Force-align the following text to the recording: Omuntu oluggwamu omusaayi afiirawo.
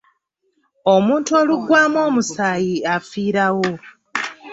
Omuntu 0.93 1.29
oluggwamu 1.41 1.97
omusaayi 2.07 2.75
afiirawo. 2.95 3.67